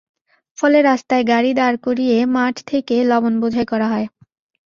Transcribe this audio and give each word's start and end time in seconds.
ফলে 0.57 0.79
রাস্তায় 0.81 1.23
গাড়ি 1.23 1.51
দাঁড় 1.53 1.77
করিয়ে 1.77 2.17
মাঠ 2.35 2.55
থেকে 2.67 2.95
লবণ 3.03 3.33
বোঝাই 3.41 3.65
করা 3.65 3.87
হয়। 3.87 4.07